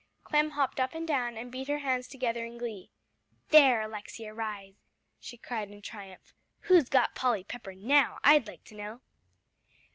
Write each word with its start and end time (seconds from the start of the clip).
Clem 0.23 0.49
hopped 0.49 0.79
up 0.79 0.95
and 0.95 1.07
down 1.07 1.37
and 1.37 1.51
beat 1.51 1.67
her 1.67 1.77
hands 1.77 2.07
together 2.07 2.43
in 2.43 2.57
glee. 2.57 2.89
"There, 3.49 3.81
Alexia 3.81 4.33
Rhys!" 4.33 4.73
she 5.19 5.37
cried 5.37 5.69
in 5.69 5.83
triumph. 5.83 6.33
"Who's 6.61 6.89
got 6.89 7.13
Polly 7.13 7.43
Pepper 7.43 7.75
now, 7.75 8.17
I'd 8.23 8.47
like 8.47 8.63
to 8.63 8.75
know!" 8.75 9.01